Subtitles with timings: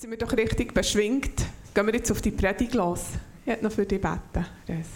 [0.00, 1.44] sind wir doch richtig beschwingt.
[1.74, 3.04] Gehen wir jetzt auf die Predigt los.
[3.44, 4.86] Ich hätte noch für dich beten, Res.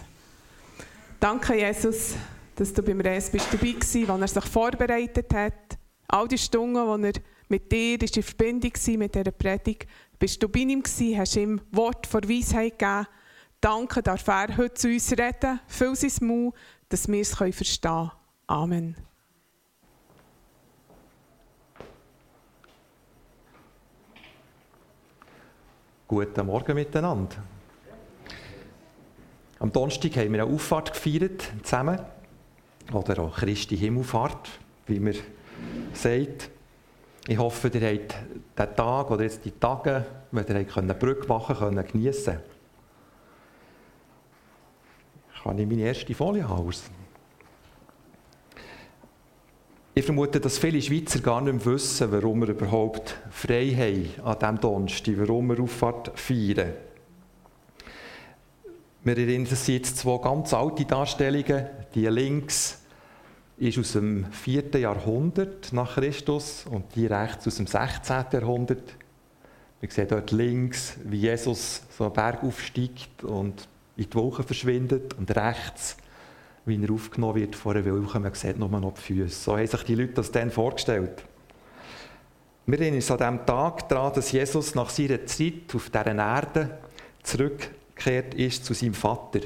[1.21, 2.15] Danke, Jesus,
[2.57, 5.79] dass du beim Res bist dabei warst, als er sich vorbereitet hat.
[6.09, 7.13] All die Stunden, wo er
[7.49, 9.87] mit dir ist in Verbindung war mit dieser Predigt,
[10.19, 13.07] bist du bei ihm gewesen, hast ihm Wort vor Weisheit gegeben.
[13.61, 15.61] Danke, darf er heute zu uns reden.
[15.67, 16.55] Füll sein Mund,
[16.89, 18.11] dass wir es verstehen können.
[18.47, 18.97] Amen.
[26.07, 27.37] Guten Morgen miteinander.
[29.59, 31.99] Am Donnerstag haben wir eine Auffahrt gefeiert, zusammen.
[32.93, 34.51] Oder auch Christi Himmelfahrt,
[34.87, 35.15] wie man
[35.95, 36.51] sagt.
[37.27, 38.15] Ich hoffe, ihr habt
[38.59, 42.39] diesen Tag oder jetzt die Tage, wenn ihr eine Brücke machen könnt, geniessen
[45.43, 46.71] Kann ich meine erste Folie haben?
[49.97, 54.61] Ich vermute, dass viele Schweizer gar nicht wissen, warum wir überhaupt frei haben an diesem
[54.61, 56.73] Donnerstag, warum wir Auffahrt feiern.
[59.05, 61.67] Wir erinnern uns jetzt zwei ganz alte Darstellungen.
[61.95, 62.83] Die links
[63.57, 64.81] ist aus dem 4.
[64.81, 68.25] Jahrhundert nach Christus und die rechts aus dem 16.
[68.33, 68.97] Jahrhundert.
[69.81, 75.15] Wir sehen dort links, wie Jesus so einen Berg aufsteigt und in die Wolken verschwindet
[75.15, 75.97] und rechts
[76.67, 78.19] wie er aufgenommen wird vor einer Wolke.
[78.19, 79.29] Man sieht nur noch die Füße.
[79.29, 81.25] So haben sich die Leute das dann vorgestellt.
[82.67, 86.79] Wir erinnern uns an diesem Tag daran, dass Jesus nach seiner Zeit auf dieser Erde
[87.23, 89.41] zurückgekehrt ist zu seinem Vater.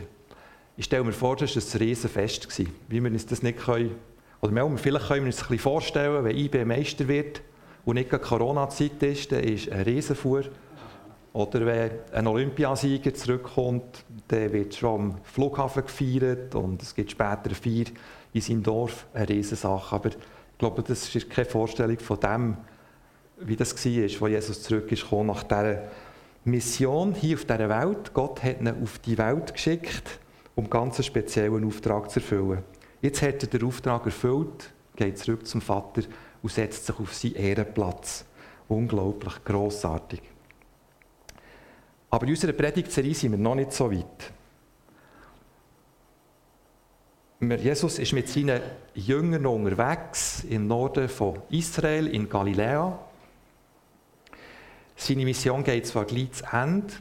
[0.77, 2.48] Ich stelle mir vor, das war ein Riesenfest.
[2.86, 3.97] Wie wir uns das nicht können,
[4.41, 7.41] oder vielleicht können wir uns bisschen vorstellen, wenn IB Meister wird
[7.84, 10.44] und nicht Corona-Zeit ist, dann ist ein Riesenfuhr
[11.33, 17.51] oder wenn ein Olympiasieger zurückkommt, dann wird schon am Flughafen gefeiert und es gibt später
[17.55, 17.87] Feier
[18.33, 19.95] in seinem Dorf, eine Riesensache.
[19.95, 20.17] Aber ich
[20.59, 22.56] glaube, das ist keine Vorstellung von dem,
[23.41, 25.83] wie das war, als Jesus zurück ist nach dieser
[26.45, 28.12] Mission hier auf dieser Welt.
[28.15, 30.19] Gott hat ihn auf die Welt geschickt,
[30.55, 32.65] um ganz einen speziellen Auftrag zu erfüllen.
[33.00, 36.03] Jetzt hat er den Auftrag erfüllt, geht zurück zum Vater
[36.43, 38.25] und setzt sich auf seinen Ehrenplatz.
[38.67, 40.21] Unglaublich grossartig.
[42.10, 44.32] Aber in unserer Predigtserie sind wir noch nicht so weit.
[47.41, 48.60] Jesus ist mit seinen
[48.94, 52.98] Jüngern unterwegs im Norden von Israel, in Galiläa.
[54.96, 56.94] Seine Mission geht zwar gleich zu Ende,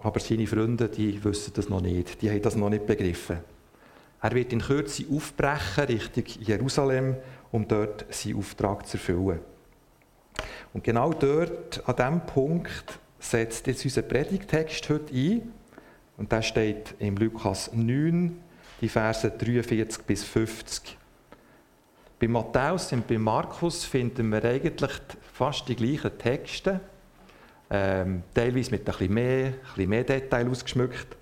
[0.00, 2.20] aber seine Freunde die wissen das noch nicht.
[2.22, 3.38] Die haben das noch nicht begriffen.
[4.20, 7.16] Er wird in Kürze aufbrechen Richtung Jerusalem,
[7.52, 9.40] um dort seinen Auftrag zu erfüllen.
[10.72, 15.52] Und genau dort, an diesem Punkt, setzt jetzt unser Predigtext heute ein.
[16.18, 18.38] Und der steht im Lukas 9,
[18.80, 20.98] die Verse 43 bis 50.
[22.20, 24.92] Bei Matthäus und bei Markus finden wir eigentlich
[25.32, 26.80] fast die gleichen Texte,
[27.70, 31.16] ähm, teilweise mit bisschen mehr, mehr Detail ausgeschmückt.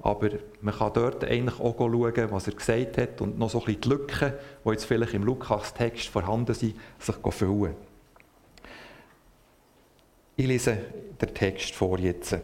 [0.00, 0.28] Aber
[0.60, 3.80] man kann dort eigentlich auch schauen, was er gesagt hat und noch so ein bisschen
[3.80, 4.32] die Lücken,
[4.64, 7.74] die jetzt vielleicht im Lukas-Text vorhanden sind, sich füllen.
[10.38, 10.76] Ich lese
[11.18, 12.36] den Text vor jetzt.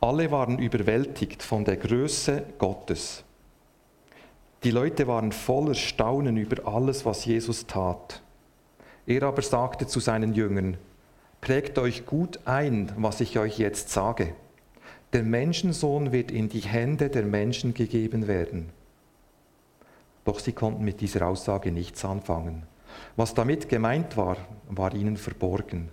[0.00, 3.22] Alle waren überwältigt von der Größe Gottes.
[4.64, 8.20] Die Leute waren voller Staunen über alles, was Jesus tat.
[9.06, 10.76] Er aber sagte zu seinen Jüngern,
[11.40, 14.34] Prägt euch gut ein, was ich euch jetzt sage.
[15.12, 18.70] Der Menschensohn wird in die Hände der Menschen gegeben werden.
[20.24, 22.64] Doch sie konnten mit dieser Aussage nichts anfangen.
[23.14, 24.38] Was damit gemeint war,
[24.68, 25.90] war ihnen verborgen.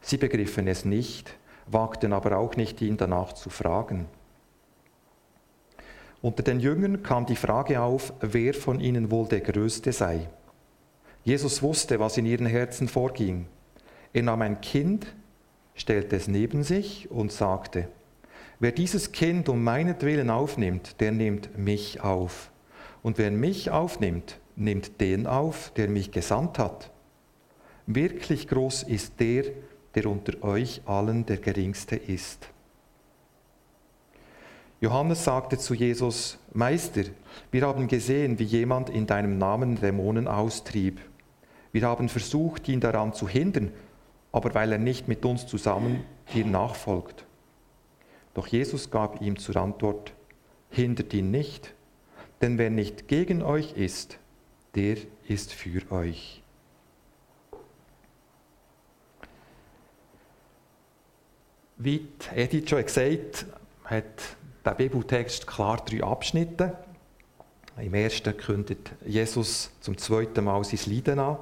[0.00, 4.06] Sie begriffen es nicht, wagten aber auch nicht, ihn danach zu fragen.
[6.22, 10.28] Unter den Jüngern kam die Frage auf, wer von ihnen wohl der Größte sei.
[11.24, 13.46] Jesus wusste, was in ihren Herzen vorging.
[14.12, 15.06] Er nahm ein Kind,
[15.74, 17.88] stellte es neben sich und sagte,
[18.58, 22.50] wer dieses Kind um meinetwillen aufnimmt, der nimmt mich auf.
[23.02, 26.90] Und wer mich aufnimmt, nimmt den auf, der mich gesandt hat.
[27.86, 29.44] Wirklich groß ist der,
[29.94, 32.48] der unter euch allen der geringste ist.
[34.80, 37.02] Johannes sagte zu Jesus, Meister,
[37.50, 41.00] wir haben gesehen, wie jemand in deinem Namen Dämonen austrieb.
[41.72, 43.72] Wir haben versucht, ihn daran zu hindern,
[44.32, 47.26] aber weil er nicht mit uns zusammen dir nachfolgt.
[48.32, 50.14] Doch Jesus gab ihm zur Antwort,
[50.70, 51.74] hindert ihn nicht,
[52.40, 54.18] denn wer nicht gegen euch ist,
[54.74, 54.96] der
[55.28, 56.42] ist für euch.
[61.82, 63.46] Wie Edith schon gesagt
[63.84, 64.36] hat
[64.66, 66.76] der Bibeltext klar drei Abschnitte.
[67.78, 71.38] Im ersten kündet Jesus zum zweiten Mal sein Leiden an.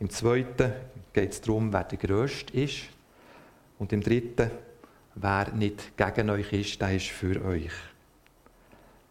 [0.00, 0.72] Im zweiten
[1.12, 2.88] geht es darum, wer der Größte ist.
[3.78, 4.50] Und im dritten,
[5.14, 7.70] wer nicht gegen euch ist, der ist für euch.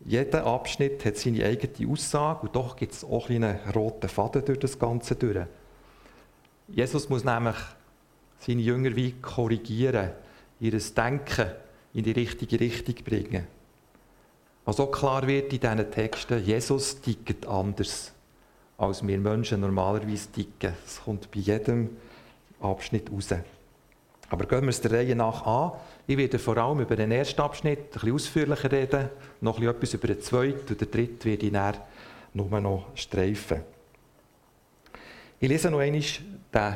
[0.03, 4.59] Jeder Abschnitt hat seine eigene Aussage und doch gibt es auch einen roten Faden durch
[4.59, 5.47] das Ganze.
[6.67, 7.55] Jesus muss nämlich
[8.39, 10.11] seine Jünger wie korrigieren,
[10.59, 11.51] ihr Denken
[11.93, 13.47] in die richtige Richtung bringen.
[14.65, 18.11] Was auch klar wird in diesen Texten, Jesus tickt anders,
[18.77, 20.73] als wir Menschen normalerweise ticken.
[20.83, 21.89] Das kommt bei jedem
[22.59, 23.29] Abschnitt raus.
[24.29, 25.73] Aber gehen wir es der Reihe nach an.
[26.07, 29.09] Ich werde vor allem über den ersten Abschnitt ein bisschen ausführlicher reden,
[29.41, 31.75] noch etwas über den zweiten und den dritten werde ich dann
[32.33, 33.61] nur noch streifen.
[35.39, 36.01] Ich lese noch einmal
[36.53, 36.75] den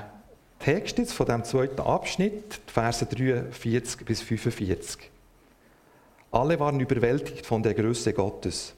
[0.60, 5.10] Text jetzt von dem zweiten Abschnitt, Verse 43 bis 45.
[6.32, 8.74] Alle waren überwältigt von der Größe Gottes.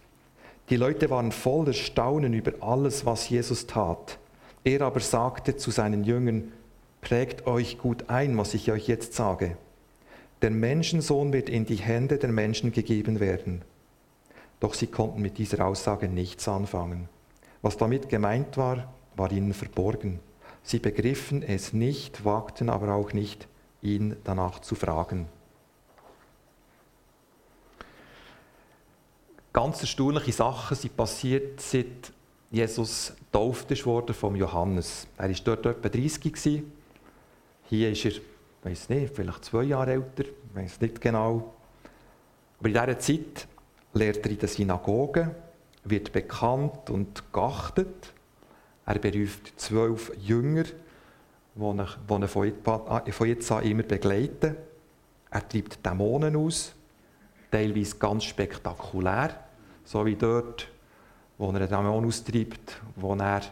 [0.70, 4.20] Die Leute waren voller Staunen über alles, was Jesus tat.
[4.64, 6.52] Er aber sagte zu seinen Jüngern,
[7.02, 9.58] prägt euch gut ein, was ich euch jetzt sage.
[10.44, 13.64] Der Menschensohn wird in die Hände der Menschen gegeben werden.
[14.60, 17.10] Doch sie konnten mit dieser Aussage nichts anfangen.
[17.64, 20.20] Was damit gemeint war, war ihnen verborgen.
[20.64, 23.48] Sie begriffen es nicht, wagten aber auch nicht,
[23.82, 25.28] ihn danach zu fragen.
[29.54, 32.14] Ganz erstaunliche Sachen sind passiert, seit
[32.52, 35.08] Jesus getauft wurde vom Johannes.
[35.18, 36.72] Er war dort etwa 30 gewesen.
[37.70, 38.14] Hier ist er,
[38.64, 41.54] weiß nicht, vielleicht zwei Jahre älter, weiß nicht genau.
[42.60, 43.48] Aber in dieser Zeit
[43.94, 45.36] lehrt er in der Synagoge,
[45.84, 48.14] wird bekannt und geachtet.
[48.92, 50.66] Er beruft zwölf Jünger,
[51.56, 54.58] die ihn, von jetzt an immer begleiten.
[55.30, 56.74] Er treibt Dämonen aus,
[57.50, 59.46] teilweise ganz spektakulär,
[59.86, 60.68] so wie dort,
[61.38, 63.44] wo er einen Dämon austreibt, wo er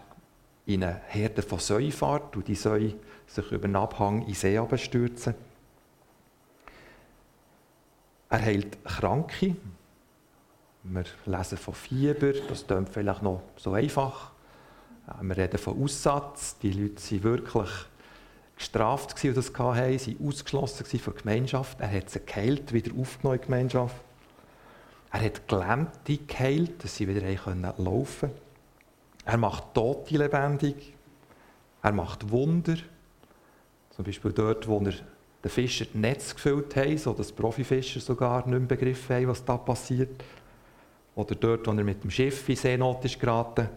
[0.65, 2.95] in eine Herde von Säuen fährt und die Säue
[3.25, 5.35] sich über den Abhang in den See stürzen.
[8.29, 9.55] Er heilt Kranke.
[10.83, 14.33] Wir lesen von Fieber, das klingt vielleicht noch so einfach.
[15.21, 16.57] Wir reden von Aussatz.
[16.59, 17.69] Die Leute waren wirklich
[18.55, 21.79] gestraft, die das hatten, sie waren ausgeschlossen von der Gemeinschaft.
[21.79, 23.95] Er hat sie geheilt, wieder aufgenommen in die Gemeinschaft.
[25.11, 27.21] Er hat Gelähmte geheilt, dass sie wieder
[27.77, 28.35] laufen können.
[29.25, 30.93] Er macht Tote lebendig.
[31.81, 32.75] Er macht Wunder.
[33.91, 34.93] Zum Beispiel dort, wo er
[35.43, 39.57] den Fischer das Netz gefüllt hat, sodass Profifischer sogar nicht mehr begriffen haben, was da
[39.57, 40.23] passiert.
[41.15, 43.69] Oder dort, wo er mit dem Schiff in Seenot ist geraten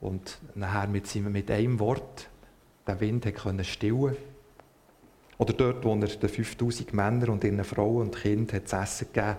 [0.00, 2.28] und nachher mit, mit einem Wort
[2.86, 4.16] den Wind hat stillen
[5.38, 9.36] Oder dort, wo er den 5000 Männern und ihren Frauen und Kindern zu essen gegeben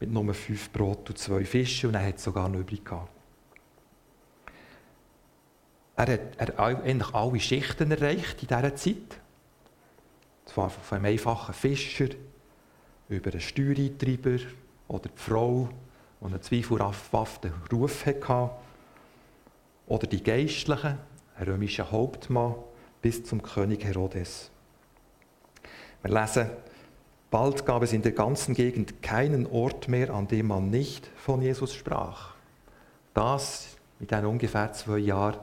[0.00, 3.10] mit nur fünf Brot und zwei Fischen und er hat sogar noch übrig gehabt.
[5.96, 9.20] Er hat, er eigentlich alle Schichten erreicht in dieser Zeit.
[10.46, 12.08] Von einem einfachen Fischer
[13.08, 14.38] über einen Steuereintreiber
[14.88, 15.68] oder die Frau,
[16.20, 18.50] die einen zweifelhaften Ruf hatte,
[19.86, 20.98] oder die Geistlichen,
[21.36, 22.54] ein römischer Hauptmann,
[23.02, 24.50] bis zum König Herodes.
[26.02, 26.50] Wir lesen,
[27.30, 31.42] bald gab es in der ganzen Gegend keinen Ort mehr, an dem man nicht von
[31.42, 32.34] Jesus sprach.
[33.12, 35.38] Das mit diesen ungefähr zwei Jahren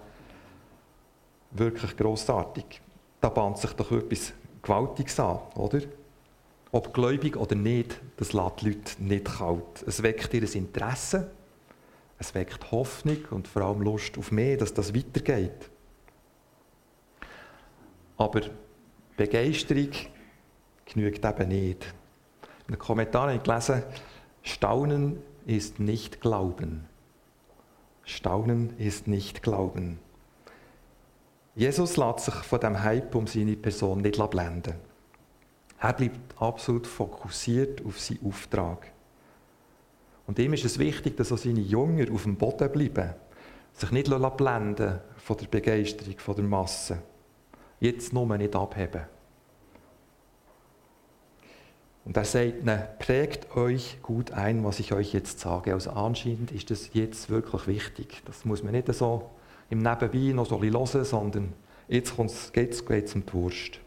[1.51, 2.81] wirklich großartig.
[3.19, 5.81] Da bahnt sich doch etwas Gewaltiges an, oder?
[6.71, 9.83] Ob gläubig oder nicht, das lässt die Leute nicht kalt.
[9.85, 11.31] Es weckt ihr Interesse,
[12.21, 15.71] es weckt Hoffnung und vor allem Lust auf mehr, dass das weitergeht.
[18.15, 18.41] Aber
[19.17, 19.89] Begeisterung
[20.85, 21.95] genügt eben nicht.
[22.67, 23.83] In den Kommentaren habe ich gelesen,
[24.43, 26.85] Staunen ist nicht Glauben.
[28.03, 29.97] Staunen ist nicht Glauben.
[31.55, 34.75] Jesus lässt sich von dem Hype um seine Person nicht blenden.
[35.79, 38.91] Er bleibt absolut fokussiert auf seinen Auftrag.
[40.31, 43.13] Und ihm ist es wichtig, dass auch seine Jünger auf dem Boden bleiben,
[43.73, 44.07] sich nicht
[44.37, 46.99] blenden von der Begeisterung von der Masse.
[47.81, 49.01] Jetzt nur nicht abheben.
[52.05, 55.73] Und er sagt ihnen, prägt euch gut ein, was ich euch jetzt sage.
[55.73, 58.21] Also anscheinend ist das jetzt wirklich wichtig.
[58.23, 59.29] Das muss man nicht so
[59.69, 61.53] im Nebenbei noch so hören, sondern
[61.89, 62.15] jetzt
[62.53, 62.73] geht
[63.03, 63.81] es um die Wurst.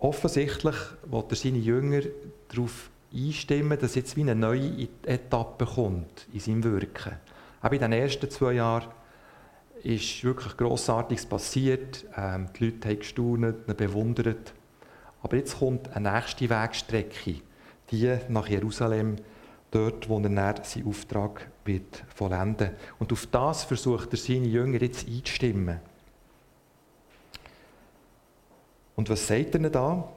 [0.00, 0.74] Offensichtlich
[1.04, 2.00] wird er seine Jünger
[2.48, 7.12] darauf einstimmen, dass jetzt wie eine neue Etappe kommt in seinem Wirken.
[7.62, 8.88] Auch in den ersten zwei Jahren
[9.82, 12.04] ist wirklich Grossartiges passiert.
[12.16, 14.52] Ähm, die Leute haben gestaunt, bewundert.
[15.22, 17.36] Aber jetzt kommt eine nächste Wegstrecke,
[17.90, 19.16] die nach Jerusalem
[19.70, 24.80] dort, wo er dann seinen Auftrag wird vollenden Und auf das versucht er seine Jünger
[24.80, 25.80] jetzt einzustimmen.
[28.94, 30.08] Und was sagt er da?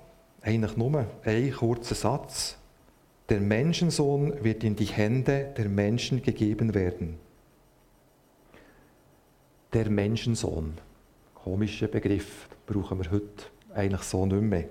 [0.41, 2.58] Eigentlich nur ein kurzer Satz.
[3.29, 7.19] Der Menschensohn wird in die Hände der Menschen gegeben werden.
[9.71, 10.73] Der Menschensohn.
[11.35, 13.45] Komischer Begriff, brauchen wir heute
[13.75, 14.65] eigentlich so nicht mehr.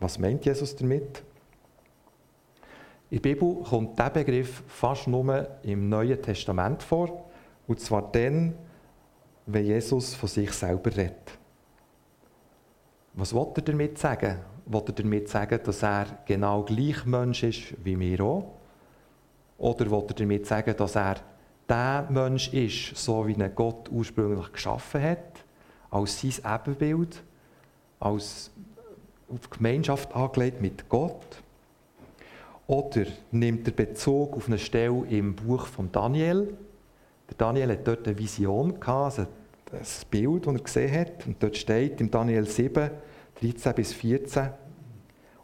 [0.00, 1.22] Was meint Jesus damit?
[3.08, 7.30] In der Bibel kommt dieser Begriff fast nur im Neuen Testament vor.
[7.68, 8.54] Und zwar dann,
[9.46, 11.38] wenn Jesus von sich selber redet.
[13.14, 14.55] Was will er damit sagen?
[14.66, 18.52] Will er damit sagen, dass er genau gleich Mensch ist wie wir auch?
[19.58, 21.16] Oder will er damit sagen, dass er
[21.68, 25.44] der Mensch ist, so wie ihn Gott ursprünglich geschaffen hat,
[25.90, 27.22] als sein Ebenbild,
[28.00, 28.50] als
[29.28, 31.42] auf Gemeinschaft angelegt mit Gott?
[32.66, 36.56] Oder nimmt er Bezug auf eine Stelle im Buch von Daniel?
[37.28, 41.26] Der Daniel hat dort eine Vision gehabt, also ein Bild, das er gesehen hat.
[41.26, 42.90] Und dort steht im Daniel 7,
[43.40, 44.48] 13 bis 14,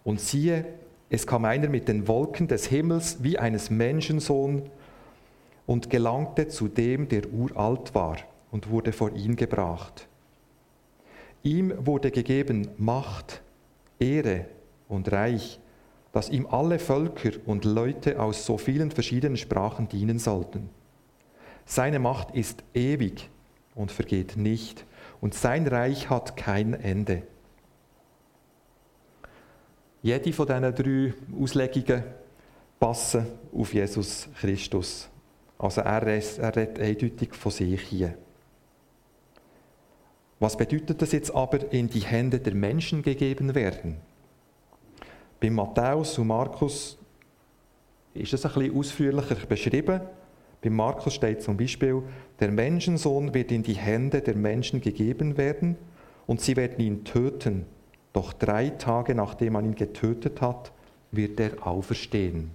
[0.05, 0.65] und siehe,
[1.11, 4.63] es kam einer mit den Wolken des Himmels wie eines Menschensohn
[5.67, 8.17] und gelangte zu dem, der uralt war,
[8.51, 10.09] und wurde vor ihn gebracht.
[11.43, 13.43] Ihm wurde gegeben Macht,
[13.99, 14.47] Ehre
[14.89, 15.59] und Reich,
[16.13, 20.69] dass ihm alle Völker und Leute aus so vielen verschiedenen Sprachen dienen sollten.
[21.65, 23.31] Seine Macht ist ewig
[23.75, 24.85] und vergeht nicht,
[25.21, 27.23] und sein Reich hat kein Ende.
[30.03, 32.03] Jede von diesen drei Auslegungen
[32.81, 35.09] passen auf Jesus Christus.
[35.59, 38.15] Also er, er redet eindeutig von sich hier.
[40.41, 43.99] Was bedeutet das jetzt aber, in die Hände der Menschen gegeben werden?
[45.39, 46.99] Bei Matthäus und Markus
[48.13, 50.01] ist es ein bisschen ausführlicher beschrieben.
[50.61, 52.03] Bei Markus steht zum Beispiel,
[52.41, 55.77] der Menschensohn wird in die Hände der Menschen gegeben werden
[56.27, 57.67] und sie werden ihn töten.
[58.13, 60.73] Doch drei Tage nachdem man ihn getötet hat,
[61.11, 62.51] wird er auferstehen.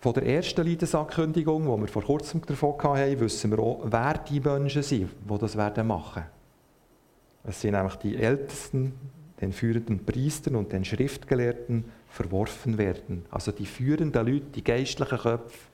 [0.00, 4.40] Von der ersten Leidensankündigung, die wir vor kurzem davon hatten, wissen wir auch, wer die
[4.40, 6.24] Menschen sind, die das werden machen.
[7.44, 8.94] Es sind nämlich die Ältesten,
[9.40, 13.24] den führenden Priestern und den Schriftgelehrten verworfen werden.
[13.30, 15.68] Also die führenden Leute, die geistlichen Köpfe,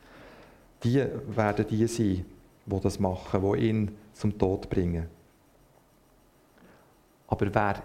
[0.84, 2.24] die werden die sein,
[2.66, 5.17] die das machen, die ihn zum Tod bringen.
[7.28, 7.82] Aber wer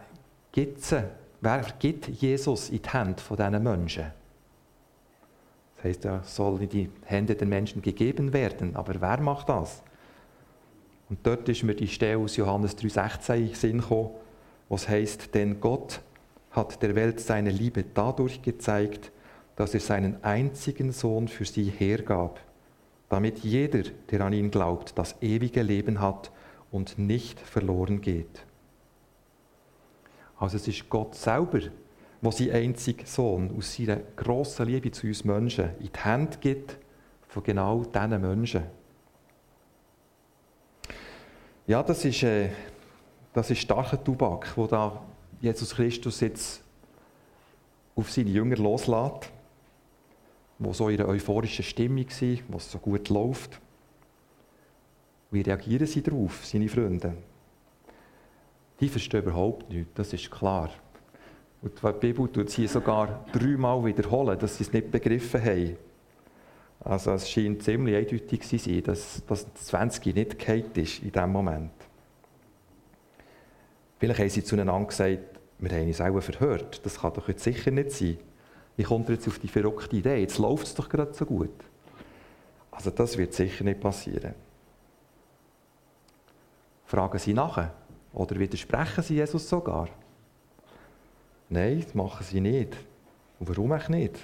[0.51, 1.03] gibt, sie,
[1.41, 4.05] wer gibt Jesus in die Hände von diesen Menschen?
[5.75, 8.75] Das heisst, er soll in die Hände der Menschen gegeben werden.
[8.75, 9.83] Aber wer macht das?
[11.09, 14.11] Und dort ist mir die Stelle aus Johannes 3,16 in Sinn gekommen,
[14.69, 16.01] was heißt, denn Gott
[16.51, 19.11] hat der Welt seine Liebe dadurch gezeigt,
[19.55, 22.39] dass er seinen einzigen Sohn für sie hergab,
[23.09, 26.31] damit jeder, der an ihn glaubt, das ewige Leben hat
[26.71, 28.45] und nicht verloren geht.
[30.43, 31.61] Also es ist Gott selber,
[32.21, 36.77] der seinen einzigen Sohn aus seiner grossen Liebe zu uns Menschen in die Hände gibt
[37.29, 38.63] von genau diesen Menschen.
[41.65, 42.49] Ja, das ist, äh,
[43.31, 45.01] das ist starker Tubak, wo da
[45.39, 46.61] Jesus Christus jetzt
[47.95, 49.31] auf seine Jünger loslässt,
[50.59, 53.61] wo so in einer euphorischen Stimmung sind, wo es so gut läuft.
[55.31, 57.15] Wie reagieren sie darauf, seine Freunde?
[58.83, 60.69] Die verstehen überhaupt nichts, das ist klar.
[61.61, 65.77] Und die Bibel tut sie sogar dreimal wiederholen, dass sie es nicht begriffen haben.
[66.81, 71.31] Also es scheint ziemlich eindeutig zu sein, dass, das 20 nicht gehalten ist in diesem
[71.31, 71.71] Moment.
[73.99, 77.71] Vielleicht haben sie zueinander gesagt, wir haben uns auch verhört, das kann doch jetzt sicher
[77.71, 78.17] nicht sein.
[78.85, 80.17] Kommt ihr jetzt auf die verrückte Idee?
[80.17, 81.55] Jetzt läuft es doch gerade so gut.
[82.71, 84.33] Also das wird sicher nicht passieren.
[86.85, 87.73] Fragen Sie nachher.
[88.13, 89.89] Oder widersprechen sie Jesus sogar?
[91.49, 92.77] Nein, das machen sie nicht.
[93.39, 94.19] Und warum auch nicht?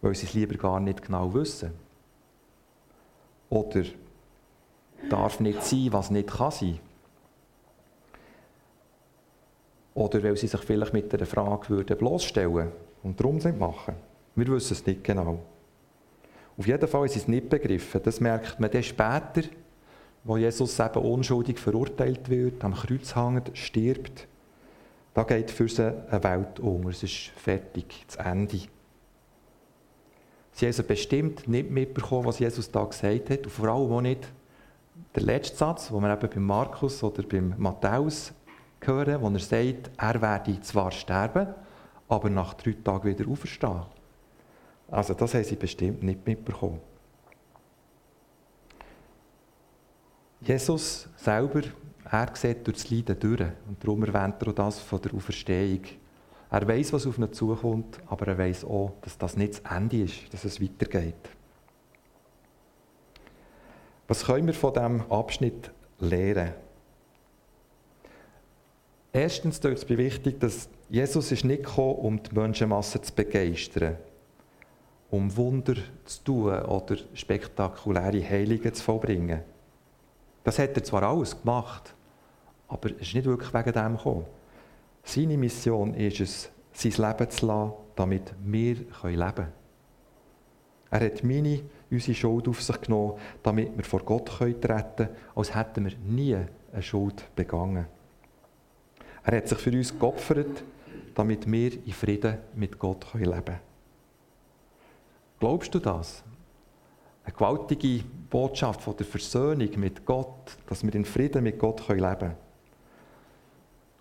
[0.00, 1.72] Weil sie es lieber gar nicht genau wissen.
[3.50, 3.84] Oder
[5.08, 6.78] darf nicht sein, was nicht kann sein.
[9.94, 12.70] Oder weil sie sich vielleicht mit einer Frage würden bloßstellen
[13.02, 13.96] und darum nicht machen.
[14.36, 15.40] Wir wissen es nicht genau.
[16.56, 18.00] Auf jeden Fall ist es nicht begriffen.
[18.04, 19.42] Das merkt man dann später,
[20.24, 24.26] wo Jesus eben unschuldig verurteilt wird, am Kreuz hängt, stirbt,
[25.14, 26.88] da geht für sie eine Welt um.
[26.88, 28.58] Es ist fertig, das Ende.
[30.52, 34.00] Sie haben also bestimmt nicht mitbekommen, was Jesus da gesagt hat und vor allem auch
[34.00, 34.28] nicht
[35.14, 38.32] der letzte Satz, den wir eben bei Markus oder beim Matthäus
[38.80, 41.48] hören, wo er sagt, er werde zwar sterben,
[42.08, 43.82] aber nach drei Tagen wieder auferstehen.
[44.90, 46.80] Also das haben sie bestimmt nicht mitbekommen.
[50.40, 51.62] Jesus selber,
[52.10, 53.40] er sieht durch das Leiden durch.
[53.40, 55.82] Und darum erwähnt er auch das von der Auferstehung.
[56.50, 60.02] Er weiß, was auf ihn zukommt, aber er weiß auch, dass das nicht das Ende
[60.02, 61.14] ist, dass es weitergeht.
[64.06, 66.54] Was können wir von diesem Abschnitt lernen?
[69.12, 73.96] Erstens ist es wichtig, dass Jesus ist nicht gekommen, um die Menschenmasse zu begeistern,
[75.10, 75.74] um Wunder
[76.06, 79.42] zu tun oder spektakuläre Heilungen zu vollbringen.
[80.48, 81.94] Das hat er zwar alles gemacht,
[82.68, 84.24] aber er ist nicht wirklich wegen dem gekommen.
[85.04, 89.48] Seine Mission ist es, sein Leben zu lassen, damit wir leben können.
[90.90, 95.54] Er hat meine, unsere Schuld auf sich genommen, damit wir vor Gott treten können, als
[95.54, 96.38] hätten wir nie
[96.72, 97.84] eine Schuld begangen.
[99.24, 100.64] Er hat sich für uns geopfert,
[101.14, 103.60] damit wir in Frieden mit Gott leben können.
[105.40, 106.24] Glaubst du das?
[107.28, 112.00] Eine gewaltige Botschaft von der Versöhnung mit Gott, dass wir in Frieden mit Gott leben
[112.00, 112.36] können.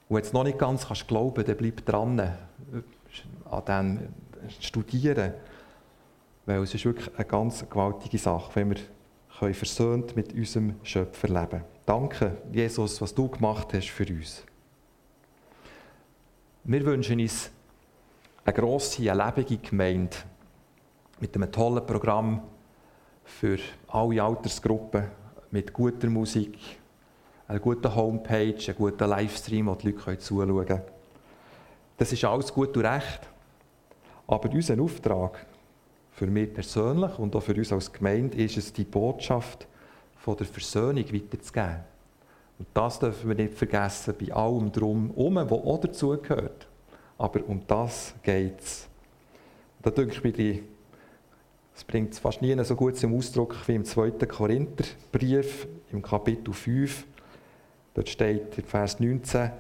[0.08, 2.22] Und es noch nicht ganz kannst glauben dann bleib dran
[3.52, 4.00] an dem
[4.62, 5.34] Studieren.
[6.46, 11.66] Weil es ist wirklich eine ganz gewaltige Sache, wenn wir versöhnt mit unserem Schöpfer leben
[11.86, 14.46] Danke, Jesus, was du gemacht hast für uns.
[16.64, 17.52] Wir wünschen uns
[18.46, 20.16] eine grosse, eine lebende Gemeinde
[21.20, 22.42] mit einem tollen Programm
[23.28, 25.04] für alle Altersgruppen,
[25.52, 26.58] mit guter Musik,
[27.48, 30.82] einer guten Homepage, einem guten Livestream, wo die Leute zuschauen können.
[31.98, 33.22] Das ist alles gut und recht.
[34.28, 35.46] Aber unser Auftrag
[36.12, 39.68] für mich persönlich und auch für uns als Gemeinde ist es, die Botschaft
[40.18, 41.80] von der Versöhnung weiterzugeben.
[42.60, 46.68] Und das dürfen wir nicht vergessen bei allem drum herum, was auch dazugehört.
[47.18, 48.88] Aber um das geht es.
[49.82, 50.60] Da denke ich mir,
[51.78, 54.10] es bringt es fast nie so gut zum Ausdruck wie im 2.
[54.26, 57.06] Korintherbrief, im Kapitel 5.
[57.94, 59.52] Dort steht in Vers 19,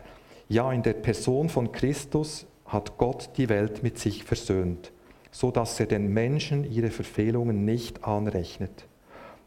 [0.50, 4.92] ja, in der Person von Christus hat Gott die Welt mit sich versöhnt,
[5.30, 8.88] so dass er den Menschen ihre Verfehlungen nicht anrechnet.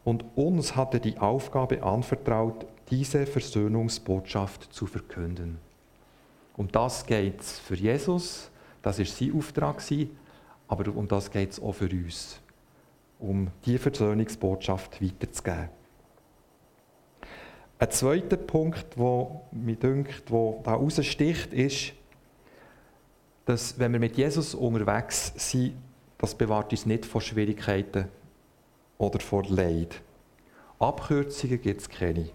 [0.05, 5.57] Und uns hat er die Aufgabe anvertraut, diese Versöhnungsbotschaft zu verkünden.
[6.55, 8.49] Um das geht es für Jesus,
[8.81, 9.83] das ist sein Auftrag,
[10.69, 12.40] aber um das geht es auch für uns,
[13.21, 15.69] um die Versöhnungsbotschaft weiterzugeben.
[17.79, 21.93] Ein zweiter Punkt, der mir dünkt, der da raussticht, ist,
[23.45, 25.73] dass wenn wir mit Jesus unterwegs sind,
[26.17, 28.05] das bewahrt uns nicht vor Schwierigkeiten
[28.97, 29.99] oder vor Leid.
[30.77, 32.29] Abkürzungen gibt es keine.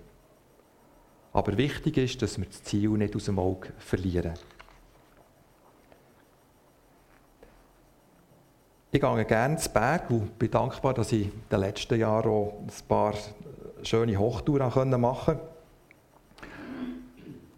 [1.33, 4.35] Aber wichtig ist, dass wir das Ziel nicht aus dem Auge verlieren.
[8.93, 12.53] Ich gehe gerne zu Berg und bin dankbar, dass ich in den letzten Jahren auch
[12.61, 13.15] ein paar
[13.83, 15.41] schöne Hochtouren machen konnte.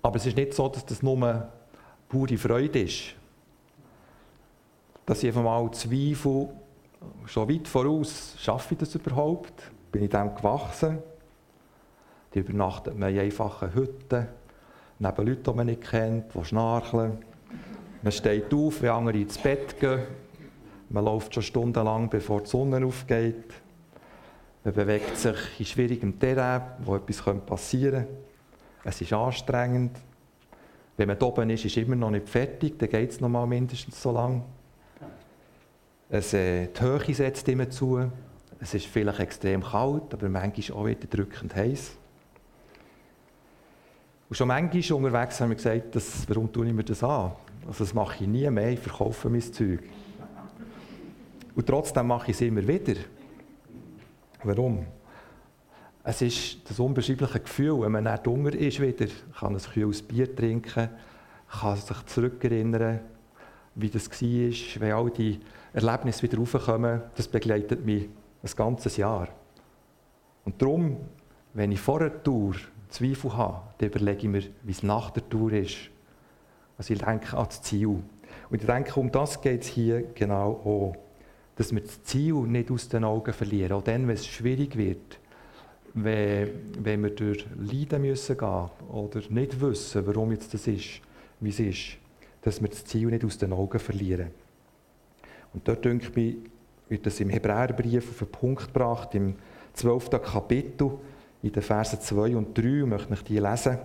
[0.03, 1.49] Aber es ist nicht so, dass das nur
[2.09, 3.15] pure Freude ist.
[5.05, 6.49] Dass ich einfach mal Zweifel
[7.27, 9.71] schon weit voraus, schaffe ich das überhaupt?
[9.93, 10.99] Bin ich dem gewachsen?
[12.33, 14.29] Die übernachtet man in einfachen Hütten,
[14.99, 17.19] neben Leuten, die man nicht kennt, die schnarchen.
[18.03, 20.03] Man steht auf, wenn andere ins Bett gehen.
[20.91, 23.53] Man läuft schon stundenlang, bevor die Sonne aufgeht.
[24.65, 28.29] Man bewegt sich in schwierigem Terrain, wo etwas passieren könnte.
[28.85, 29.99] Es ist anstrengend.
[30.97, 34.03] Wenn man oben ist, ist immer noch nicht fertig, dann geht es noch mal mindestens
[34.03, 34.43] so lang.
[36.11, 38.11] Es, äh, die Höhe setzt immer zu.
[38.61, 41.93] Es ist vielleicht extrem kalt, aber manchmal auch wieder drückend heiß.
[44.29, 47.33] Und schon manchmal unterwegs haben wir gesagt, das, warum tue ich mir das an?
[47.67, 49.81] Also das mache ich nie mehr, ich verkaufe mein Zeug.
[51.59, 52.95] Und trotzdem mache ich es immer wieder.
[54.45, 54.87] Warum?
[56.05, 60.33] Es ist das unbeschreibliche Gefühl, wenn man nicht Hunger ist wieder, kann ein kühles Bier
[60.37, 60.89] trinken,
[61.51, 63.01] kann sich zurückerinnern,
[63.75, 65.41] wie das war, wenn all die
[65.73, 67.03] Erlebnisse wieder raufkommen.
[67.17, 68.09] Das begleitet mich
[68.45, 69.27] ein ganzes Jahr.
[70.45, 70.99] Und darum,
[71.55, 72.55] wenn ich vor der Tour
[72.89, 75.91] Zweifel habe, dann überlege ich mir, wie es nach der Tour ist.
[76.79, 77.89] Also ich denke an das Ziel.
[78.49, 81.08] Und ich denke, um das geht es hier genau auch.
[81.59, 83.73] Dass wir das Ziel nicht aus den Augen verlieren.
[83.73, 85.19] Auch dann, wenn es schwierig wird.
[85.93, 91.01] Wenn, wenn wir durch Leiden müssen gehen oder nicht wissen, warum jetzt das ist,
[91.41, 91.97] wie es ist.
[92.43, 94.29] Dass wir das Ziel nicht aus den Augen verlieren.
[95.53, 96.37] Und dort denke ich mir,
[96.89, 99.35] wird das im Hebräerbrief auf den Punkt gebracht, im
[99.75, 100.11] 12.
[100.23, 100.93] Kapitel
[101.43, 103.79] in den Versen 2 und 3 und möchte ich die lesen.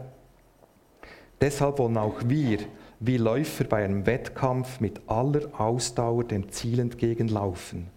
[1.40, 2.60] Deshalb wollen auch wir,
[3.06, 7.88] wie Läufer bei einem Wettkampf, mit aller Ausdauer dem Ziel entgegenlaufen.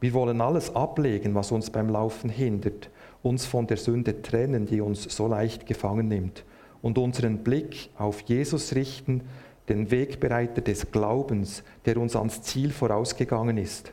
[0.00, 2.90] Wir wollen alles ablegen, was uns beim Laufen hindert
[3.22, 6.44] uns von der Sünde trennen, die uns so leicht gefangen nimmt,
[6.82, 9.22] und unseren Blick auf Jesus richten,
[9.68, 13.92] den Wegbereiter des Glaubens, der uns ans Ziel vorausgegangen ist.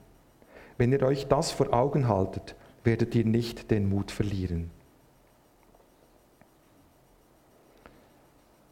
[0.81, 4.71] Wenn ihr euch das vor Augen haltet, werdet ihr nicht den Mut verlieren.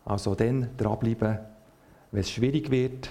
[0.05, 1.37] Also dann dranbleiben,
[2.11, 3.09] wenn es schwierig wird,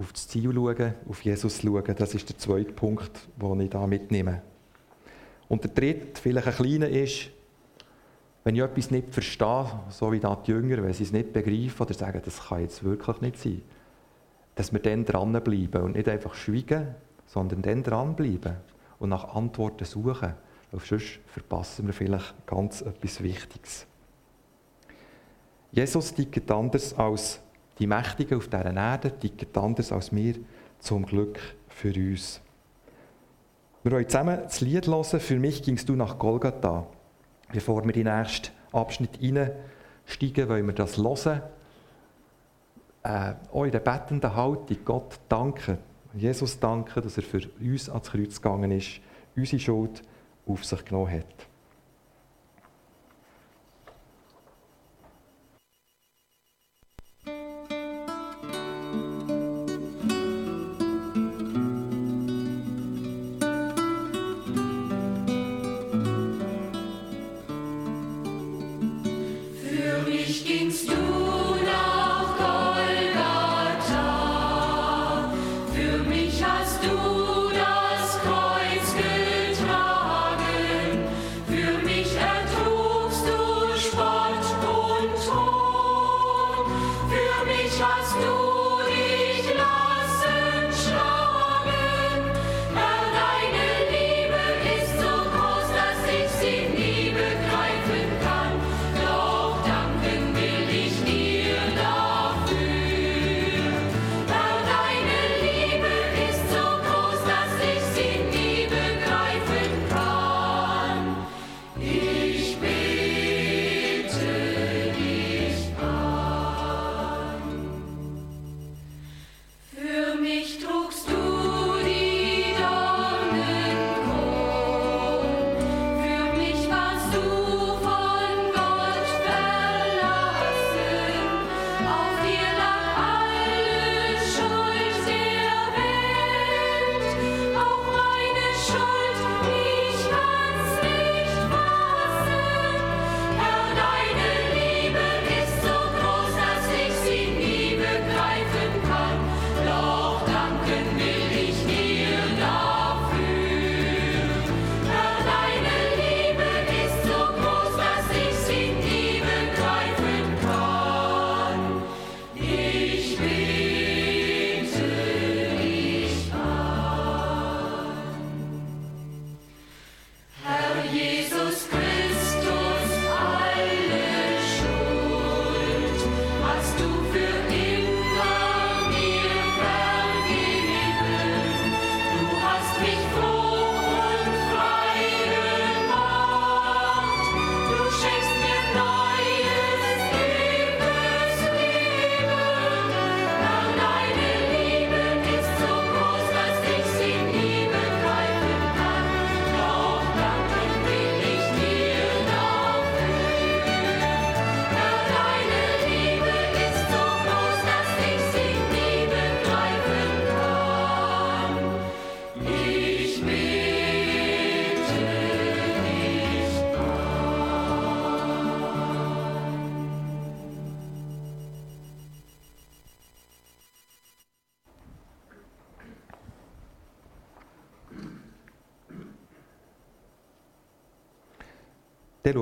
[0.00, 1.94] auf das Ziel schauen, auf Jesus schauen.
[1.96, 4.42] Das ist der zweite Punkt, den ich da mitnehme.
[5.46, 7.30] Und der dritte, vielleicht ein kleiner, ist,
[8.42, 11.82] wenn ich etwas nicht verstehe, so wie da die Jünger, wenn sie es nicht begreifen
[11.82, 13.62] oder sagen, das kann jetzt wirklich nicht sein,
[14.56, 16.96] dass wir dann dranbleiben und nicht einfach schweigen,
[17.32, 18.56] sondern dann dranbleiben
[18.98, 20.34] und nach Antworten suchen.
[20.72, 23.86] Weil sonst verpassen wir vielleicht ganz etwas Wichtiges.
[25.70, 27.40] Jesus tickt anders als
[27.78, 30.34] die Mächtigen auf dieser Erde, tickt anders als wir,
[30.80, 31.38] zum Glück
[31.68, 32.40] für uns.
[33.84, 36.86] Wir wollen zusammen das Lied hören, «Für mich gingst du nach Golgatha».
[37.52, 41.42] Bevor wir in den nächsten Abschnitt einsteigen, wollen wir das hören.
[43.02, 43.80] Äh, in der
[44.34, 45.78] Haltung Gott danken,
[46.14, 49.00] Jesus danken, dass er für uns ans Kreuz gegangen ist,
[49.36, 50.02] unsere Schuld
[50.46, 51.49] auf sich genommen hat.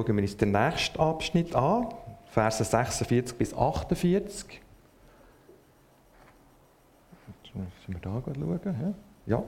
[0.06, 1.88] Schauen wir uns den nächsten Abschnitt an,
[2.30, 4.60] Verse 46 bis 48.
[7.52, 8.94] Sollen wir da schauen?
[9.26, 9.42] Ja.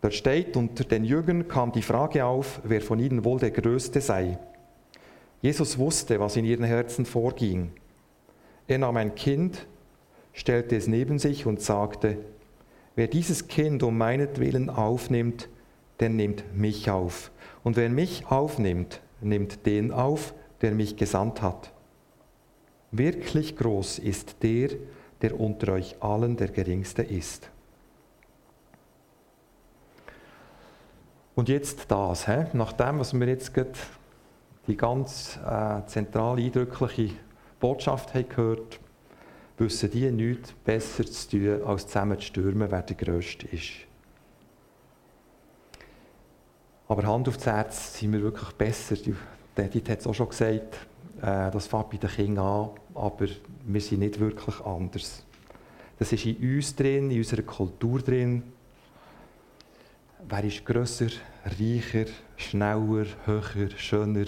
[0.00, 4.00] Dort steht, unter den Jüngern kam die Frage auf, wer von ihnen wohl der Größte
[4.00, 4.38] sei.
[5.40, 7.72] Jesus wusste, was in ihren Herzen vorging.
[8.66, 9.66] Er nahm ein Kind,
[10.32, 12.18] stellte es neben sich und sagte,
[12.96, 15.48] wer dieses Kind um meinetwillen aufnimmt,
[16.00, 17.30] der nimmt mich auf.
[17.64, 21.72] Und wer mich aufnimmt, nimmt den auf, der mich gesandt hat.
[22.92, 24.70] Wirklich groß ist der,
[25.20, 27.50] der unter euch allen der geringste ist.
[31.34, 32.44] Und jetzt das, he?
[32.52, 33.52] nach dem, was wir jetzt
[34.68, 37.16] die ganz äh, zentrale, eindrückliche
[37.58, 38.78] Botschaft haben gehört
[39.58, 43.72] wissen die nichts besser zu tun, als zusammen zu stürmen, wer der Größte ist.
[46.86, 48.96] Aber Hand aufs Herz sind wir wirklich besser.
[49.56, 50.74] Edith hat es auch schon gesagt,
[51.22, 53.26] äh, das fängt bei den Kindern an, aber
[53.64, 55.24] wir sind nicht wirklich anders.
[55.98, 58.42] Das ist in uns drin, in unserer Kultur drin.
[60.28, 61.08] Wer ist grösser,
[61.44, 64.26] reicher, schneller, höher, schöner,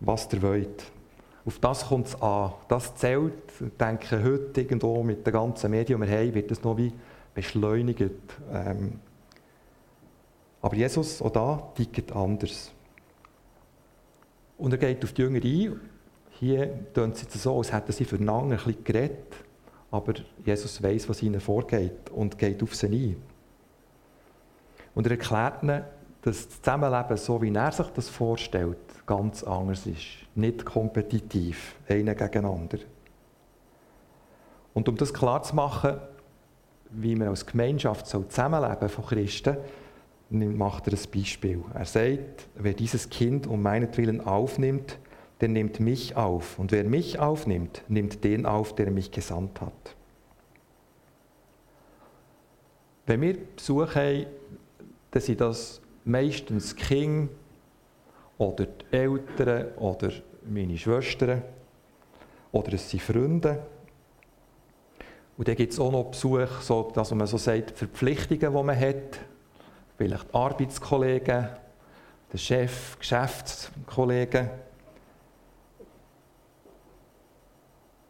[0.00, 0.84] was der wollt.
[1.44, 2.52] Auf das kommt es an.
[2.68, 6.62] Das zählt, ich denke, heute irgendwo mit den ganzen Medien, die wir haben, wird das
[6.62, 6.92] noch wie
[7.34, 8.12] beschleunigt.
[8.52, 9.00] Ähm
[10.62, 12.70] aber Jesus, auch da, tickt anders.
[14.56, 15.80] Und er geht auf die Jünger ein.
[16.38, 19.34] Hier tun sie so, als hätten sie füreinander ein bisschen geredet.
[19.90, 23.16] Aber Jesus weiß, was ihnen vorgeht und geht auf sie ein.
[24.94, 25.84] Und er erklärt ihnen,
[26.22, 30.06] dass das Zusammenleben, so wie er sich das vorstellt, ganz anders ist.
[30.36, 32.84] Nicht kompetitiv, einer gegen anderen.
[34.74, 35.96] Und um das klar zu machen,
[36.90, 39.56] wie wir als Gemeinschaft zusammenleben von Christen,
[40.32, 41.62] macht er ein Beispiel.
[41.74, 44.98] Er sagt, wer dieses Kind um meinetwillen aufnimmt,
[45.40, 46.58] der nimmt mich auf.
[46.58, 49.96] Und wer mich aufnimmt, nimmt den auf, der mich gesandt hat.
[53.06, 54.26] Wenn wir Besuch haben,
[55.10, 57.28] dann sind das meistens Kinder
[58.38, 60.10] oder die Eltern oder
[60.48, 61.42] meine Schwestern
[62.52, 63.62] oder es sind Freunde.
[65.36, 68.78] Und dann gibt es auch noch Besuch, so, dass man so sagt, Verpflichtungen, die man
[68.78, 69.20] hat.
[70.02, 71.48] Vielleicht Arbeitskollegen,
[72.32, 74.50] der Chef, Geschäftskollegen.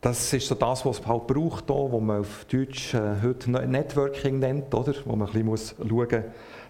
[0.01, 4.39] Das ist so das, was es halt braucht, was man auf Deutsch äh, heute Networking
[4.39, 4.95] nennt, oder?
[5.05, 6.23] wo man ein bisschen schauen muss,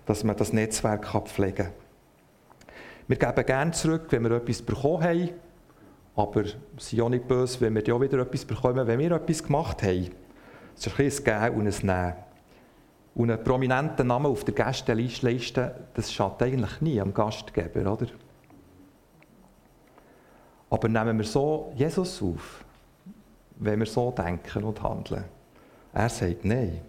[0.07, 1.73] dass man das Netzwerk pflegen kann.
[3.07, 5.31] Wir geben gerne zurück, wenn wir etwas bekommen haben,
[6.17, 6.47] aber
[6.79, 10.11] sind auch nicht böse, wenn wir ja wieder etwas bekommen, wenn wir etwas gemacht haben.
[10.75, 12.32] Es ist ein bisschen ein Geben und ein Nehmen.
[13.14, 18.07] Und einen prominenten Namen auf der Gästeliste, das schadet eigentlich nie am Gastgeber, oder?
[20.70, 22.64] Aber nehmen wir so Jesus auf,
[23.57, 25.25] wenn wir so denken und handeln?
[25.92, 26.81] Er sagt Nein.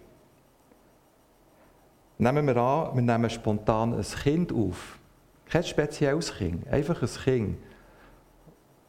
[2.17, 4.97] Nehmen wir an, wir nehmen spontan ein Kind auf.
[5.45, 7.57] Kein spezielles Kind, einfach ein Kind,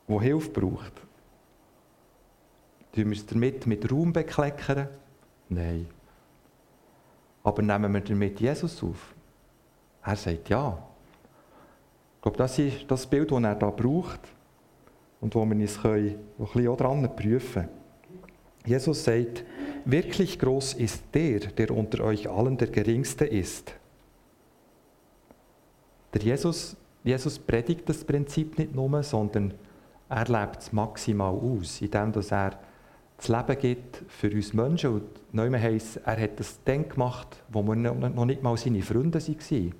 [0.06, 0.92] das Hilfe braucht.
[2.92, 4.88] Tun wir es damit mit Raum bekleckern?
[5.48, 5.88] Nein.
[7.44, 9.14] Aber nehmen wir damit Jesus auf?
[10.02, 10.76] Er sagt ja.
[12.16, 14.20] Ich glaube, das ist das Bild, das er da braucht
[15.20, 17.68] und wo wir uns können, ein bisschen auch dran prüfen
[18.66, 19.44] Jesus sagt,
[19.84, 23.74] wirklich groß ist der, der unter euch allen der Geringste ist.
[26.14, 29.52] Der Jesus, Jesus predigt das Prinzip nicht nur, sondern
[30.08, 32.58] er lebt es maximal aus, indem er
[33.16, 34.94] das Leben gibt für uns Menschen.
[34.94, 39.20] Und neu heisst, er hat das dann gemacht, wo wir noch nicht mal seine Freunde
[39.20, 39.74] waren.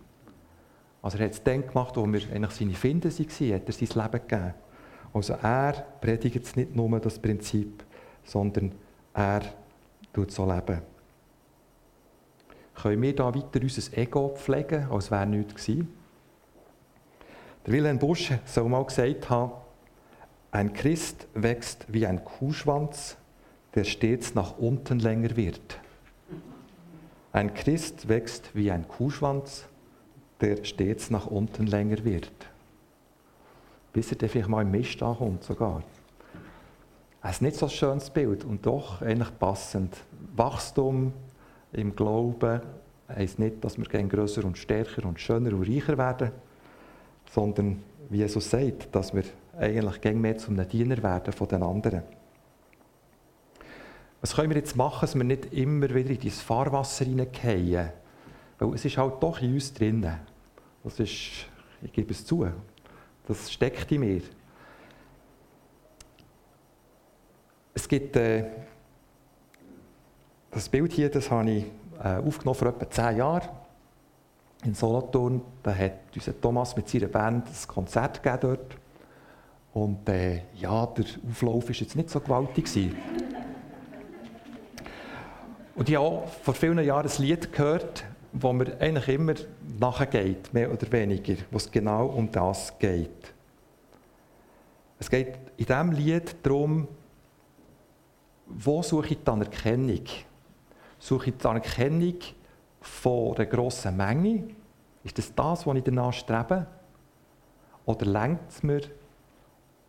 [1.01, 3.89] Also er hat es dann gemacht, wo wir eigentlich seine Finden waren, hat er sein
[3.89, 4.55] Leben gegeben.
[5.13, 7.85] Also er predigt nicht nur das Prinzip,
[8.25, 8.73] sondern
[9.13, 9.43] er
[10.13, 10.83] tut so leben.
[12.75, 15.89] Können wir da weiter unser Ego pflegen, als wäre nichts gewesen?
[17.65, 19.53] Der Wilhelm Busch soll mal gesagt haben,
[20.51, 23.17] ein Christ wächst wie ein Kuhschwanz,
[23.75, 25.79] der stets nach unten länger wird.
[27.33, 29.67] Ein Christ wächst wie ein Kuhschwanz,
[30.41, 32.33] der stets nach unten länger wird.
[33.93, 35.83] Bis er vielleicht mal im Mist ankommt sogar.
[37.23, 39.97] Es ist nicht so ein schönes Bild und doch eigentlich passend.
[40.37, 41.13] Wachstum
[41.73, 42.61] im Glauben
[43.09, 46.31] heisst nicht, dass wir größer und stärker und schöner und reicher werden,
[47.31, 49.25] sondern wie Jesus sagt, dass wir
[49.59, 52.03] eigentlich gegen mehr zum Diener werden von den anderen.
[54.25, 57.91] Was können wir jetzt machen, dass wir nicht immer wieder in dieses Fahrwasser hineingehen?
[58.59, 60.11] Weil es ist halt doch in uns drin.
[60.83, 61.47] Das ist,
[61.83, 62.47] ich gebe es zu,
[63.29, 64.23] das steckt in mir.
[67.75, 68.47] Es gibt äh,
[70.51, 71.65] das Bild hier, das habe ich
[72.03, 73.47] äh, aufgenommen vor etwa zehn Jahren.
[74.65, 75.43] in Solothurn.
[75.63, 78.77] Da hat unser Thomas mit seiner Band ein Konzert gegeben dort.
[79.75, 82.65] Und äh, ja, der Auflauf war jetzt nicht so gewaltig.
[82.65, 82.97] Gewesen.
[85.75, 89.35] Und ich habe auch vor vielen Jahren ein Lied gehört, wo mir eigentlich immer
[89.79, 93.33] nachgeht, mehr oder weniger, wo es genau um das geht.
[94.99, 96.89] Es geht in diesem Lied darum,
[98.47, 100.05] wo suche ich die Anerkennung?
[100.99, 102.19] Suche ich die Anerkennung
[102.81, 104.45] von einer grossen Menge?
[105.03, 106.67] Ist das das, was ich danach strebe?
[107.85, 108.81] Oder lenkt es mir,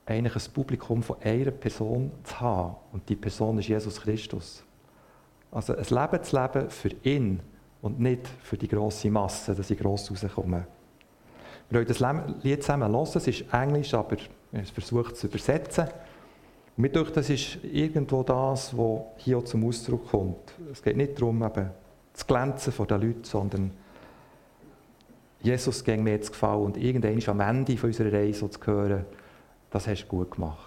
[0.06, 2.76] eigentlich ein Publikum von einer Person zu haben?
[2.92, 4.64] Und die Person ist Jesus Christus.
[5.56, 7.40] Also ein Leben zu leben für ihn
[7.82, 10.68] und nicht für die grosse Masse, dass ich gross rauskomme.
[11.70, 13.08] Wir wollen das Lied zusammen hören.
[13.16, 14.18] Es ist Englisch, aber
[14.52, 15.86] wir haben es zu übersetzen.
[16.76, 20.56] Und mir denke, das ist irgendwo das, was hier auch zum Ausdruck kommt.
[20.74, 21.70] Es geht nicht darum, eben
[22.12, 23.72] zu glänzen vor den Leuten, sondern
[25.42, 29.06] Jesus ging mir zu gefallen und irgendwann am Ende unserer Reise zu hören,
[29.70, 30.65] das hast du gut gemacht.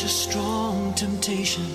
[0.00, 1.66] Such a strong temptation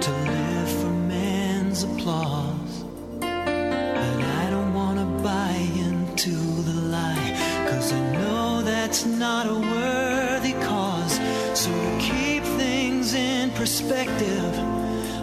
[0.00, 2.82] to live for man's applause.
[3.20, 5.54] But I don't want to buy
[5.86, 11.20] into the lie, cause I know that's not a worthy cause.
[11.54, 14.52] So to keep things in perspective,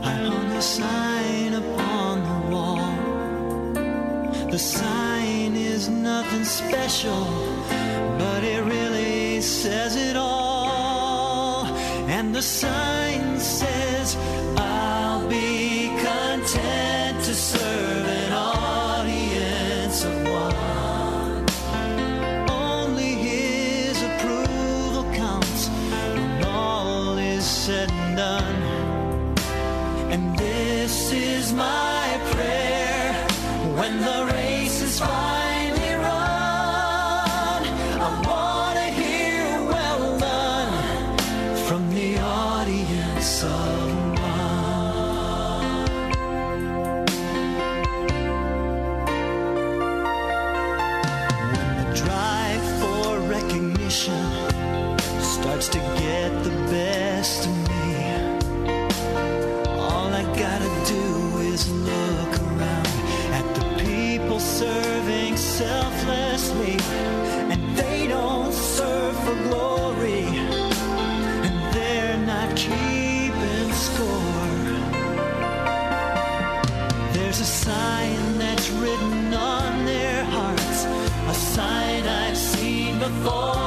[0.01, 2.93] I hung a sign upon the wall.
[4.49, 7.25] The sign is nothing special,
[8.17, 10.38] but it really says it all.
[12.09, 14.17] And the sign says,
[14.57, 18.28] I'll be content to serve
[83.23, 83.58] for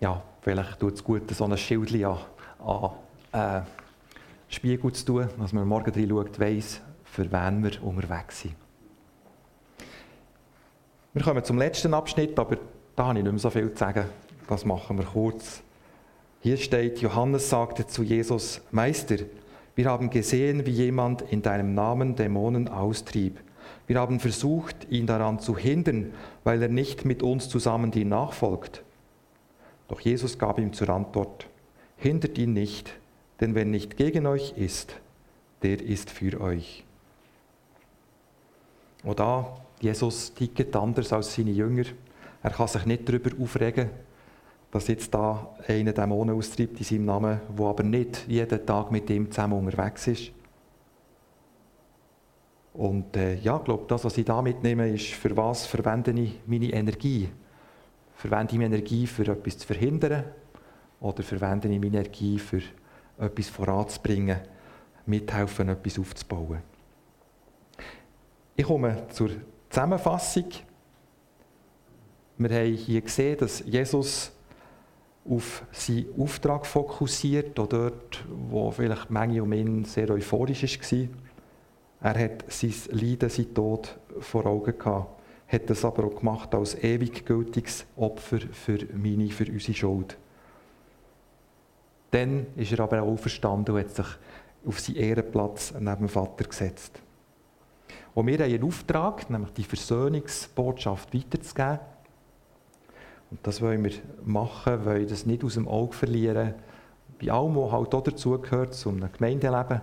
[0.00, 2.18] Ja, vielleicht tut es gut, so ein Schild an,
[2.64, 2.90] an
[3.32, 3.60] äh,
[4.48, 8.54] Spiegel zu tun, dass man morgen rein schaut, weiss, für wen wir unterwegs sind.
[11.12, 12.56] Wir kommen zum letzten Abschnitt, aber
[12.96, 14.06] da habe ich nicht mehr so viel zu sagen.
[14.48, 15.60] Das machen wir kurz.
[16.40, 19.16] Hier steht, Johannes sagte zu Jesus, Meister,
[19.74, 23.38] wir haben gesehen, wie jemand in deinem Namen Dämonen austrieb.
[23.86, 28.82] Wir haben versucht, ihn daran zu hindern, weil er nicht mit uns zusammen dir nachfolgt.
[29.90, 31.48] Doch Jesus gab ihm zur Antwort,
[31.96, 32.94] hindert ihn nicht,
[33.40, 34.94] denn wer nicht gegen euch ist,
[35.62, 36.84] der ist für euch.
[39.02, 41.86] Und da, Jesus tickt anders als seine Jünger.
[42.40, 43.90] Er kann sich nicht darüber aufregen,
[44.70, 49.10] dass jetzt da einer Dämonen austreibt in seinem Namen, wo aber nicht jeden Tag mit
[49.10, 50.30] ihm zusammen unterwegs ist.
[52.74, 56.38] Und äh, ja, ich glaube, das, was ich da mitnehme, ist, für was verwende ich
[56.46, 57.28] meine Energie?
[58.20, 60.24] Verwende ich meine Energie, für etwas zu verhindern?
[61.00, 62.60] Oder verwende ich meine Energie, für
[63.18, 64.40] etwas voranzubringen,
[65.06, 66.60] mithelfen, etwas aufzubauen?
[68.54, 69.30] Ich komme zur
[69.70, 70.44] Zusammenfassung.
[72.36, 74.32] Wir haben hier gesehen, dass Jesus
[75.26, 81.08] auf seinen Auftrag fokussiert, auch dort, wo vielleicht Menge um ihn sehr euphorisch war.
[82.12, 85.19] Er hat sein Leiden, seinen Tod vor Augen gehabt,
[85.50, 90.16] hat das aber auch gemacht als ewig gültiges Opfer für meine, für unsere Schuld.
[92.12, 94.06] Dann ist er aber auch auferstanden und hat sich
[94.64, 97.00] auf seinen Ehrenplatz neben dem Vater gesetzt.
[98.14, 101.80] Und wir haben einen Auftrag, nämlich die Versöhnungsbotschaft weiterzugeben.
[103.30, 103.92] Und das wollen wir
[104.24, 106.54] machen, wollen das nicht aus dem Auge verlieren.
[107.20, 109.80] Bei allem, was halt auch dazugehört, zu einem Gemeindeleben.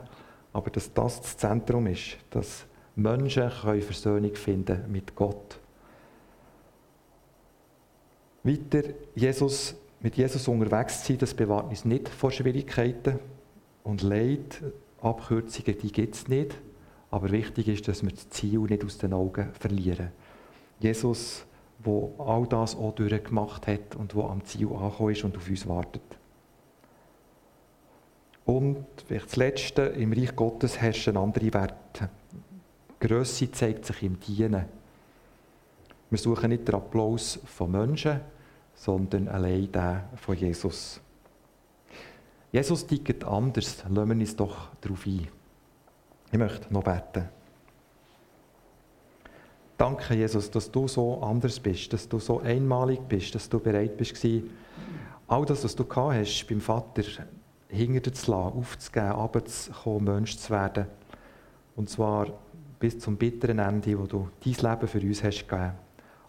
[0.52, 2.67] Aber dass das das Zentrum ist, dass
[2.98, 5.60] Menschen können Versöhnung finden mit Gott.
[8.44, 8.84] Weiter,
[9.14, 13.20] Jesus, mit Jesus unterwegs zu sein, das bewahrt uns nicht vor Schwierigkeiten
[13.84, 14.62] und Leid.
[15.02, 16.56] Abkürzungen, die gibt es nicht.
[17.12, 20.12] Aber wichtig ist, dass wir das Ziel nicht aus den Augen verlieren.
[20.80, 21.46] Jesus,
[21.80, 25.68] wo all das auch durchgemacht hat und wo am Ziel angekommen ist und auf uns
[25.68, 26.02] wartet.
[28.46, 32.10] Und vielleicht das Letzte, im Reich Gottes herrschen andere Werte.
[33.08, 34.66] Grösse zeigt sich im Dienen.
[36.10, 38.20] Wir suchen nicht den Applaus von Menschen,
[38.76, 41.00] sondern allein den von Jesus.
[42.52, 45.28] Jesus tickt anders, lassen wir uns doch darauf ein.
[46.32, 47.30] Ich möchte noch beten.
[49.78, 53.96] Danke, Jesus, dass du so anders bist, dass du so einmalig bist, dass du bereit
[53.96, 54.26] bist,
[55.28, 57.04] all das, was du gehabt hast beim Vater,
[57.70, 60.88] hinter dir zu lassen, aufzugeben, runterzukommen, Mensch zu werden.
[61.76, 62.28] Und zwar
[62.80, 65.74] bis zum bitteren Ende, wo du dein Leben für uns hast gegeben.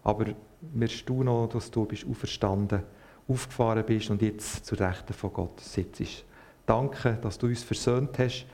[0.02, 0.26] Aber
[0.60, 2.82] wir staunen, dass du bist auferstanden,
[3.28, 6.24] aufgefahren bist und jetzt zur Rechten von Gott sitzt.
[6.64, 8.46] Danke, dass du uns versöhnt hast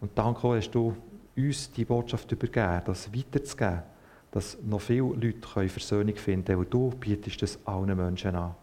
[0.00, 0.94] und danke auch, hast du
[1.36, 3.82] uns die Botschaft übergeben, das weiterzugeben,
[4.30, 8.54] dass noch viele Leute Versöhnung finden können, weil du bietest das allen Menschen an.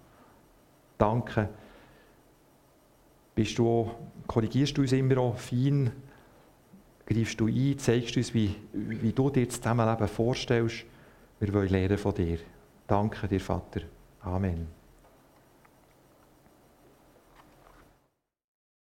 [0.97, 1.49] Danke.
[3.33, 3.95] Bist du auch,
[4.27, 5.91] korrigierst du uns immer auch fein,
[7.05, 10.85] greifst du ein, zeigst uns, wie, wie du dir das Zusammenleben vorstellst.
[11.39, 12.39] Wir wollen lernen von dir.
[12.87, 13.81] Danke dir, Vater.
[14.21, 14.74] Amen.